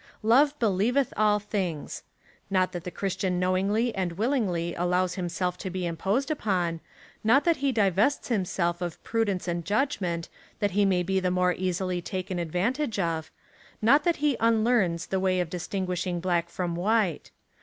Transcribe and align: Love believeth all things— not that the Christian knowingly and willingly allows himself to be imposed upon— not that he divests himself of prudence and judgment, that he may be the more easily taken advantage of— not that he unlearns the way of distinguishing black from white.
Love 0.23 0.57
believeth 0.57 1.13
all 1.15 1.37
things— 1.37 2.01
not 2.49 2.71
that 2.71 2.85
the 2.85 2.89
Christian 2.89 3.39
knowingly 3.39 3.93
and 3.93 4.13
willingly 4.13 4.73
allows 4.73 5.13
himself 5.13 5.59
to 5.59 5.69
be 5.69 5.85
imposed 5.85 6.31
upon— 6.31 6.79
not 7.23 7.43
that 7.45 7.57
he 7.57 7.71
divests 7.71 8.29
himself 8.29 8.81
of 8.81 9.03
prudence 9.03 9.47
and 9.47 9.63
judgment, 9.63 10.27
that 10.57 10.71
he 10.71 10.85
may 10.85 11.03
be 11.03 11.19
the 11.19 11.29
more 11.29 11.53
easily 11.53 12.01
taken 12.01 12.39
advantage 12.39 12.97
of— 12.97 13.29
not 13.79 14.03
that 14.03 14.15
he 14.25 14.35
unlearns 14.39 15.05
the 15.05 15.19
way 15.19 15.39
of 15.39 15.51
distinguishing 15.51 16.19
black 16.19 16.49
from 16.49 16.75
white. 16.75 17.29